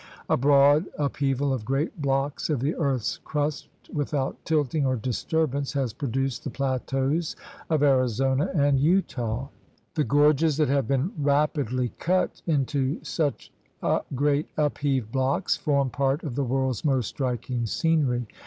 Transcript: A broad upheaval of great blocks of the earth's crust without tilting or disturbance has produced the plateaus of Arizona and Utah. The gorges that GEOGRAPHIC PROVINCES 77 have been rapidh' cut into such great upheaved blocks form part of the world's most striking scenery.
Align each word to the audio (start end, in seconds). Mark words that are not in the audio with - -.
A 0.27 0.35
broad 0.35 0.87
upheaval 0.97 1.53
of 1.53 1.63
great 1.63 2.01
blocks 2.01 2.49
of 2.49 2.59
the 2.59 2.73
earth's 2.77 3.19
crust 3.19 3.67
without 3.93 4.35
tilting 4.45 4.83
or 4.83 4.95
disturbance 4.95 5.73
has 5.73 5.93
produced 5.93 6.43
the 6.43 6.49
plateaus 6.49 7.35
of 7.69 7.83
Arizona 7.83 8.49
and 8.55 8.79
Utah. 8.79 9.47
The 9.93 10.03
gorges 10.03 10.57
that 10.57 10.69
GEOGRAPHIC 10.69 10.87
PROVINCES 10.87 11.13
77 11.17 11.29
have 11.29 11.65
been 11.67 11.75
rapidh' 11.75 11.97
cut 11.99 12.41
into 12.47 13.03
such 13.03 13.51
great 14.15 14.47
upheaved 14.57 15.11
blocks 15.11 15.55
form 15.55 15.91
part 15.91 16.23
of 16.23 16.33
the 16.33 16.45
world's 16.45 16.83
most 16.83 17.05
striking 17.07 17.67
scenery. 17.67 18.25